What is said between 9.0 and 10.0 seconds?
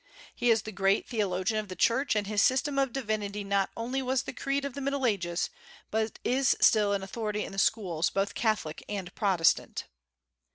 Protestant.